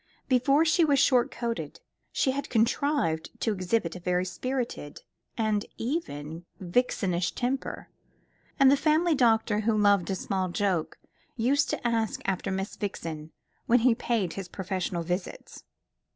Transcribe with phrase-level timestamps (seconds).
[0.27, 1.79] Before she was short coated,
[2.11, 5.03] she had contrived to exhibit a very spirited,
[5.37, 7.87] and even vixenish temper,
[8.59, 10.97] and the family doctor, who loved a small joke,
[11.37, 13.31] used to ask after Miss Vixen
[13.67, 15.65] when he paid his professional visits.